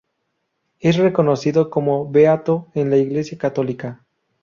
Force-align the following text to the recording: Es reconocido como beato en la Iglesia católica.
Es 0.79 0.97
reconocido 0.97 1.69
como 1.69 2.09
beato 2.09 2.65
en 2.73 2.89
la 2.89 2.97
Iglesia 2.97 3.37
católica. 3.37 4.03